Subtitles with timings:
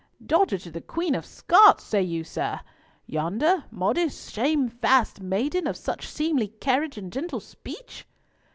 [0.25, 2.59] "Daughter to the Queen of Scots, say you, sir!
[3.05, 8.07] Yonder modest, shamefast maiden, of such seemly carriage and gentle speech?"